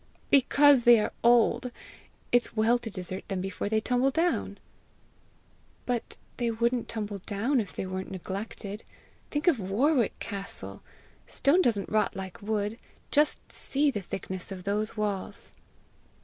[0.31, 1.69] "Because they are old.
[2.31, 4.57] It's well to desert them before they tumble down."
[5.85, 8.83] "But they wouldn't tumble down if they weren't neglected.
[9.29, 10.81] Think of Warwick castle!
[11.27, 12.79] Stone doesn't rot like wood!
[13.11, 15.53] Just see the thickness of those walls!"